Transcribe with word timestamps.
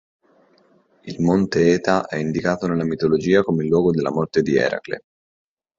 Il 1.03 1.21
monte 1.21 1.73
Eta 1.73 2.07
è 2.07 2.15
indicato 2.17 2.65
nella 2.65 2.85
mitologia 2.85 3.43
come 3.43 3.61
il 3.61 3.69
luogo 3.69 3.91
della 3.91 4.09
morte 4.09 4.41
di 4.41 4.55
Eracle. 4.55 5.03